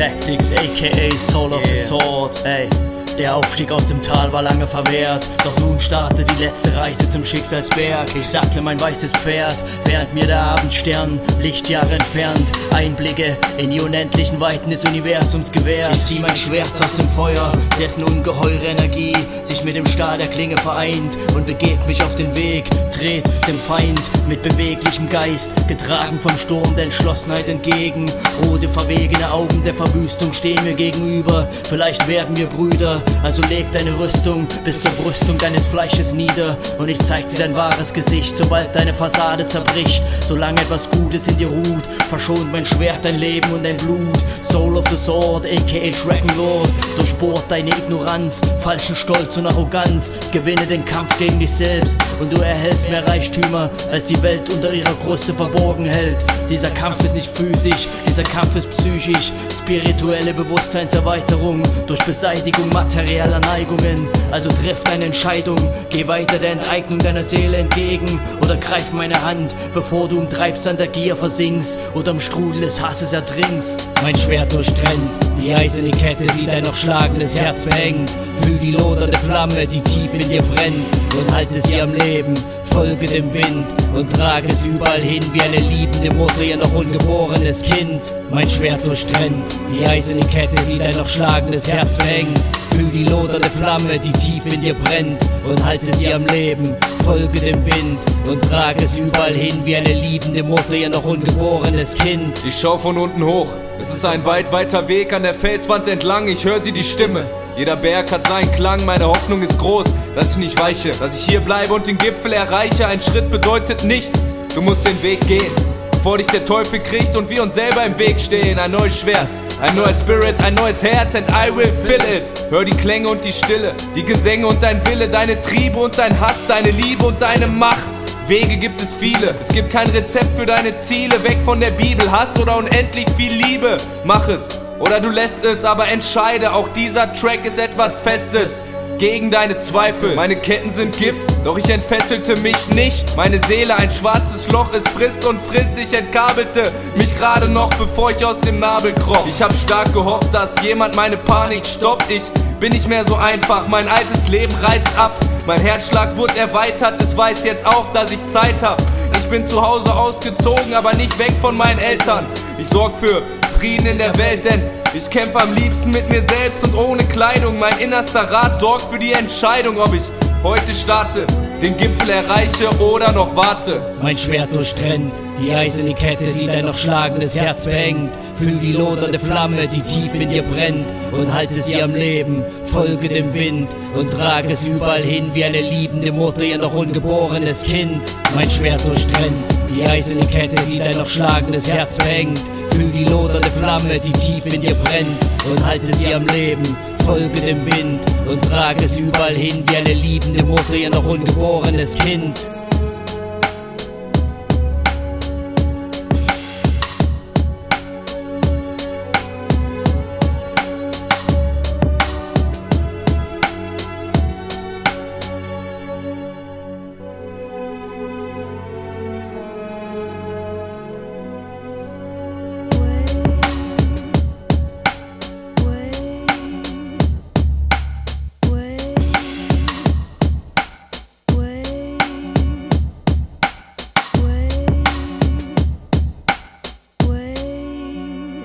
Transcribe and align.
Tactics, 0.00 0.50
aka 0.52 1.10
Soul 1.10 1.52
of 1.52 1.62
the 1.62 1.76
Sword. 1.76 2.34
Ey. 2.46 2.89
Der 3.20 3.36
Aufstieg 3.36 3.70
aus 3.70 3.84
dem 3.84 4.00
Tal 4.00 4.32
war 4.32 4.40
lange 4.40 4.66
verwehrt, 4.66 5.28
doch 5.44 5.54
nun 5.58 5.78
startet 5.78 6.26
die 6.30 6.42
letzte 6.42 6.74
Reise 6.74 7.06
zum 7.06 7.22
Schicksalsberg. 7.22 8.16
Ich 8.16 8.26
sattle 8.26 8.62
mein 8.62 8.80
weißes 8.80 9.12
Pferd, 9.12 9.56
während 9.84 10.14
mir 10.14 10.26
der 10.26 10.40
Abendstern 10.40 11.20
Lichtjahre 11.38 11.92
entfernt 11.92 12.50
Einblicke 12.72 13.36
in 13.58 13.68
die 13.68 13.82
unendlichen 13.82 14.40
Weiten 14.40 14.70
des 14.70 14.86
Universums 14.86 15.52
gewährt. 15.52 15.94
Ich 15.96 16.04
zieh 16.06 16.18
mein 16.18 16.34
Schwert 16.34 16.72
aus 16.82 16.94
dem 16.94 17.10
Feuer, 17.10 17.52
dessen 17.78 18.04
ungeheure 18.04 18.64
Energie 18.64 19.14
sich 19.44 19.64
mit 19.64 19.76
dem 19.76 19.84
Stahl 19.84 20.16
der 20.16 20.28
Klinge 20.28 20.56
vereint 20.56 21.18
und 21.34 21.44
begebt 21.44 21.86
mich 21.86 22.02
auf 22.02 22.16
den 22.16 22.34
Weg, 22.34 22.70
dreht 22.90 23.24
dem 23.46 23.58
Feind 23.58 24.00
mit 24.28 24.42
beweglichem 24.42 25.10
Geist, 25.10 25.52
getragen 25.68 26.18
vom 26.18 26.38
Sturm 26.38 26.74
der 26.74 26.84
Entschlossenheit 26.84 27.48
entgegen. 27.48 28.10
Rote, 28.46 28.70
verwegene 28.70 29.30
Augen 29.30 29.62
der 29.62 29.74
Verwüstung 29.74 30.32
stehen 30.32 30.64
mir 30.64 30.74
gegenüber. 30.74 31.46
Vielleicht 31.64 32.08
werden 32.08 32.34
wir 32.38 32.46
Brüder, 32.46 33.02
also 33.22 33.42
leg 33.42 33.66
deine 33.72 33.98
Rüstung 33.98 34.46
bis 34.64 34.82
zur 34.82 34.90
Brüstung 34.92 35.38
deines 35.38 35.66
Fleisches 35.66 36.12
nieder 36.12 36.56
und 36.78 36.88
ich 36.88 36.98
zeig 36.98 37.28
dir 37.28 37.38
dein 37.38 37.54
wahres 37.54 37.92
Gesicht, 37.92 38.36
sobald 38.36 38.74
deine 38.74 38.94
Fassade 38.94 39.46
zerbricht. 39.46 40.02
Solange 40.26 40.60
etwas 40.62 40.88
Gutes 40.90 41.28
in 41.28 41.36
dir 41.36 41.48
ruht, 41.48 41.86
verschont 42.08 42.50
mein 42.52 42.64
Schwert 42.64 43.04
dein 43.04 43.18
Leben 43.18 43.52
und 43.52 43.64
dein 43.64 43.76
Blut. 43.76 44.18
Soul 44.42 44.76
of 44.76 44.88
the 44.88 44.96
Sword, 44.96 45.46
aka 45.46 45.90
Dragon 45.90 46.36
Lord, 46.36 46.70
durchbohrt 46.96 47.44
deine 47.48 47.70
Ignoranz, 47.70 48.40
falschen 48.60 48.96
Stolz 48.96 49.36
und 49.36 49.46
Arroganz. 49.46 50.10
Gewinne 50.32 50.66
den 50.66 50.84
Kampf 50.84 51.16
gegen 51.18 51.38
dich 51.38 51.52
selbst 51.52 51.98
und 52.20 52.32
du 52.32 52.40
erhältst 52.42 52.90
mehr 52.90 53.06
Reichtümer, 53.06 53.70
als 53.90 54.06
die 54.06 54.20
Welt 54.22 54.48
unter 54.50 54.72
ihrer 54.72 54.94
Kruste 54.94 55.34
verborgen 55.34 55.84
hält. 55.84 56.18
Dieser 56.48 56.70
Kampf 56.70 57.04
ist 57.04 57.14
nicht 57.14 57.30
physisch, 57.30 57.88
dieser 58.06 58.22
Kampf 58.24 58.56
ist 58.56 58.70
psychisch. 58.72 59.32
Spirituelle 59.56 60.34
Bewusstseinserweiterung 60.34 61.62
durch 61.86 62.02
Beseitigung 62.04 62.68
materieller 63.00 63.40
Neigungen. 63.40 64.08
Also 64.30 64.50
triff 64.50 64.84
deine 64.84 65.06
Entscheidung, 65.06 65.58
geh 65.90 66.06
weiter 66.06 66.38
der 66.38 66.52
Enteignung 66.52 66.98
deiner 66.98 67.24
Seele 67.24 67.58
entgegen 67.58 68.20
oder 68.42 68.56
greif 68.56 68.92
meine 68.92 69.22
Hand, 69.22 69.54
bevor 69.74 70.08
du 70.08 70.20
im 70.20 70.28
Treibsand 70.28 70.78
der 70.78 70.88
Gier 70.88 71.16
versinkst 71.16 71.76
oder 71.94 72.12
im 72.12 72.20
Strudel 72.20 72.60
des 72.60 72.80
Hasses 72.80 73.12
ertrinkst. 73.12 73.88
Mein 74.02 74.16
Schwert 74.16 74.52
durchtrennt 74.52 75.10
die 75.42 75.54
eiserne 75.54 75.90
Kette, 75.90 76.26
die 76.38 76.46
dein 76.46 76.64
noch 76.64 76.76
schlagendes 76.76 77.40
Herz 77.40 77.64
behängt. 77.64 78.10
Fühl 78.42 78.58
die 78.58 78.72
lodernde 78.72 79.18
Flamme, 79.18 79.66
die 79.66 79.80
tief 79.80 80.12
in 80.14 80.28
dir 80.28 80.42
brennt 80.42 80.86
und 81.18 81.34
halte 81.34 81.60
sie 81.62 81.80
am 81.80 81.94
Leben. 81.94 82.34
Folge 82.64 83.06
dem 83.06 83.32
Wind 83.34 83.66
und 83.94 84.12
trage 84.12 84.48
es 84.52 84.66
überall 84.66 85.00
hin 85.00 85.24
wie 85.32 85.42
eine 85.42 85.56
liebende 85.56 86.12
Mutter 86.14 86.42
ihr 86.42 86.56
noch 86.56 86.72
ungeborenes 86.72 87.62
Kind. 87.62 88.00
Mein 88.30 88.48
Schwert 88.48 88.86
durchtrennt 88.86 89.44
die 89.74 89.84
eiserne 89.84 90.24
Kette, 90.26 90.62
die 90.70 90.78
dein 90.78 90.96
noch 90.96 91.08
schlagendes 91.08 91.70
Herz 91.72 91.96
behängt. 91.96 92.40
Fühl 92.80 92.90
die 92.92 93.04
lodernde 93.04 93.50
Flamme, 93.50 93.98
die 93.98 94.12
tief 94.12 94.46
in 94.46 94.62
dir 94.62 94.72
brennt 94.72 95.20
und 95.46 95.62
halte 95.62 95.94
sie 95.94 96.14
am 96.14 96.24
Leben. 96.24 96.74
Folge 97.04 97.38
dem 97.38 97.66
Wind 97.66 97.98
und 98.26 98.40
trage 98.42 98.86
es 98.86 98.98
überall 98.98 99.34
hin 99.34 99.60
wie 99.64 99.76
eine 99.76 99.92
liebende 99.92 100.42
Mutter 100.42 100.72
ihr 100.72 100.88
noch 100.88 101.04
ungeborenes 101.04 101.92
Kind. 101.94 102.32
Ich 102.48 102.58
schau 102.58 102.78
von 102.78 102.96
unten 102.96 103.22
hoch. 103.22 103.48
Es 103.82 103.92
ist 103.92 104.06
ein 104.06 104.24
weit 104.24 104.50
weiter 104.50 104.88
Weg 104.88 105.12
an 105.12 105.24
der 105.24 105.34
Felswand 105.34 105.88
entlang. 105.88 106.26
Ich 106.28 106.42
höre 106.46 106.62
sie 106.62 106.72
die 106.72 106.82
Stimme. 106.82 107.26
Jeder 107.54 107.76
Berg 107.76 108.12
hat 108.12 108.26
seinen 108.26 108.50
Klang. 108.52 108.86
Meine 108.86 109.08
Hoffnung 109.08 109.42
ist 109.42 109.58
groß, 109.58 109.84
dass 110.14 110.32
ich 110.32 110.38
nicht 110.38 110.58
weiche, 110.58 110.92
dass 110.92 111.18
ich 111.18 111.26
hier 111.28 111.40
bleibe 111.40 111.74
und 111.74 111.86
den 111.86 111.98
Gipfel 111.98 112.32
erreiche. 112.32 112.86
Ein 112.86 113.02
Schritt 113.02 113.30
bedeutet 113.30 113.84
nichts. 113.84 114.18
Du 114.54 114.62
musst 114.62 114.86
den 114.86 115.02
Weg 115.02 115.20
gehen, 115.28 115.52
bevor 115.90 116.16
dich 116.16 116.28
der 116.28 116.46
Teufel 116.46 116.80
kriegt 116.80 117.14
und 117.14 117.28
wir 117.28 117.42
uns 117.42 117.56
selber 117.56 117.84
im 117.84 117.98
Weg 117.98 118.18
stehen. 118.18 118.58
Ein 118.58 118.70
neues 118.70 119.00
Schwert. 119.00 119.28
Ein 119.60 119.76
neuer 119.76 119.94
Spirit, 119.94 120.40
ein 120.40 120.54
neues 120.54 120.82
Herz 120.82 121.14
and 121.14 121.28
I 121.30 121.54
will 121.54 121.70
fill 121.84 122.00
it. 122.00 122.46
Hör 122.48 122.64
die 122.64 122.74
Klänge 122.74 123.08
und 123.08 123.22
die 123.22 123.32
Stille, 123.32 123.74
die 123.94 124.02
Gesänge 124.02 124.46
und 124.46 124.62
dein 124.62 124.84
Wille, 124.86 125.06
deine 125.06 125.40
Triebe 125.42 125.78
und 125.78 125.98
dein 125.98 126.18
Hass, 126.18 126.42
deine 126.48 126.70
Liebe 126.70 127.04
und 127.04 127.20
deine 127.20 127.46
Macht. 127.46 127.90
Wege 128.26 128.56
gibt 128.56 128.80
es 128.80 128.94
viele, 128.94 129.34
es 129.38 129.48
gibt 129.48 129.70
kein 129.70 129.90
Rezept 129.90 130.38
für 130.38 130.46
deine 130.46 130.78
Ziele. 130.78 131.22
Weg 131.24 131.38
von 131.44 131.60
der 131.60 131.72
Bibel, 131.72 132.10
Hass 132.10 132.30
oder 132.40 132.56
unendlich 132.56 133.06
viel 133.18 133.34
Liebe. 133.34 133.76
Mach 134.04 134.26
es 134.28 134.58
oder 134.78 134.98
du 134.98 135.10
lässt 135.10 135.44
es, 135.44 135.62
aber 135.66 135.88
entscheide, 135.88 136.54
auch 136.54 136.68
dieser 136.74 137.12
Track 137.12 137.44
ist 137.44 137.58
etwas 137.58 137.98
Festes 137.98 138.62
gegen 139.00 139.30
deine 139.30 139.58
Zweifel. 139.58 140.14
Meine 140.14 140.36
Ketten 140.36 140.70
sind 140.70 140.96
Gift, 140.96 141.26
doch 141.42 141.56
ich 141.56 141.68
entfesselte 141.70 142.36
mich 142.36 142.68
nicht. 142.68 143.16
Meine 143.16 143.40
Seele 143.46 143.74
ein 143.74 143.90
schwarzes 143.90 144.52
Loch, 144.52 144.68
es 144.74 144.86
frisst 144.90 145.24
und 145.24 145.40
frisst. 145.40 145.72
Ich 145.78 145.96
entkabelte 145.96 146.70
mich 146.94 147.16
gerade 147.16 147.48
noch, 147.48 147.70
bevor 147.74 148.10
ich 148.10 148.22
aus 148.24 148.38
dem 148.40 148.60
Nabel 148.60 148.92
kroch. 148.92 149.26
Ich 149.26 149.42
hab 149.42 149.54
stark 149.54 149.92
gehofft, 149.94 150.32
dass 150.32 150.50
jemand 150.62 150.94
meine 150.96 151.16
Panik 151.16 151.66
stoppt. 151.66 152.10
Ich 152.10 152.22
bin 152.60 152.72
nicht 152.72 152.88
mehr 152.88 153.06
so 153.06 153.14
einfach, 153.16 153.66
mein 153.68 153.88
altes 153.88 154.28
Leben 154.28 154.54
reißt 154.56 154.98
ab. 154.98 155.18
Mein 155.46 155.62
Herzschlag 155.62 156.14
wurde 156.18 156.38
erweitert, 156.38 157.02
es 157.02 157.16
weiß 157.16 157.42
jetzt 157.44 157.66
auch, 157.66 157.90
dass 157.94 158.12
ich 158.12 158.24
Zeit 158.30 158.62
hab. 158.62 158.82
Ich 159.14 159.30
bin 159.30 159.46
zu 159.46 159.66
Hause 159.66 159.94
ausgezogen, 159.94 160.74
aber 160.74 160.92
nicht 160.92 161.18
weg 161.18 161.32
von 161.40 161.56
meinen 161.56 161.78
Eltern. 161.78 162.26
Ich 162.58 162.68
sorg 162.68 162.92
für 163.00 163.22
Frieden 163.58 163.86
in 163.86 163.96
der 163.96 164.14
Welt, 164.18 164.44
denn 164.44 164.79
ich 164.94 165.10
kämpfe 165.10 165.40
am 165.40 165.54
liebsten 165.54 165.90
mit 165.90 166.08
mir 166.08 166.22
selbst 166.28 166.64
und 166.64 166.74
ohne 166.74 167.04
Kleidung. 167.04 167.58
Mein 167.58 167.78
innerster 167.78 168.22
Rat 168.22 168.60
sorgt 168.60 168.92
für 168.92 168.98
die 168.98 169.12
Entscheidung, 169.12 169.78
ob 169.78 169.94
ich 169.94 170.02
heute 170.42 170.74
starte, 170.74 171.26
den 171.62 171.76
Gipfel 171.76 172.10
erreiche 172.10 172.70
oder 172.80 173.12
noch 173.12 173.34
warte. 173.36 173.80
Mein 174.02 174.16
Schwert 174.16 174.54
durchtrennt 174.54 175.12
die 175.42 175.52
eiserne 175.52 175.94
Kette, 175.94 176.32
die 176.32 176.46
dein 176.46 176.66
noch 176.66 176.76
schlagendes 176.76 177.40
Herz 177.40 177.64
behängt. 177.64 178.10
Fühl 178.36 178.58
die 178.58 178.72
lodernde 178.72 179.18
Flamme, 179.18 179.68
die 179.68 179.82
tief 179.82 180.14
in 180.14 180.30
dir 180.30 180.42
brennt 180.42 180.86
und 181.12 181.32
halte 181.32 181.62
sie 181.62 181.80
am 181.82 181.94
Leben. 181.94 182.42
Folge 182.64 183.08
dem 183.08 183.32
Wind 183.34 183.68
und 183.94 184.10
trage 184.10 184.52
es 184.52 184.66
überall 184.66 185.02
hin 185.02 185.30
wie 185.34 185.44
eine 185.44 185.60
liebende 185.60 186.12
Mutter 186.12 186.42
ihr 186.42 186.58
noch 186.58 186.74
ungeborenes 186.74 187.62
Kind. 187.62 188.02
Mein 188.34 188.50
Schwert 188.50 188.86
durchtrennt 188.86 189.59
die 189.72 189.84
eiserne 189.84 190.26
Kette, 190.26 190.60
die 190.66 190.78
dein 190.78 190.96
noch 190.96 191.08
schlagendes 191.08 191.72
Herz 191.72 191.96
behängt. 191.98 192.40
Fühl 192.70 192.90
die 192.90 193.04
lodernde 193.04 193.50
Flamme, 193.50 193.98
die 193.98 194.12
tief 194.12 194.46
in 194.52 194.60
dir 194.60 194.74
brennt 194.74 195.18
und 195.50 195.64
halte 195.64 195.94
sie 195.96 196.14
am 196.14 196.26
Leben. 196.26 196.76
Folge 197.04 197.40
dem 197.40 197.64
Wind 197.66 198.00
und 198.28 198.42
trage 198.42 198.84
es 198.84 198.98
überall 198.98 199.34
hin 199.34 199.64
wie 199.68 199.76
eine 199.76 199.94
liebende 199.94 200.42
Mutter 200.42 200.74
ihr 200.74 200.90
noch 200.90 201.04
ungeborenes 201.04 201.96
Kind. 201.96 202.46